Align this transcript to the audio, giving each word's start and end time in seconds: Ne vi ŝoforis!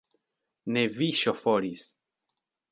Ne 0.77 0.85
vi 0.95 1.11
ŝoforis! 1.21 1.87